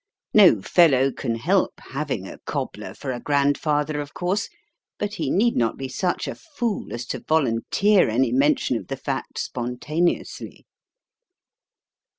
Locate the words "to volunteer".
7.05-8.09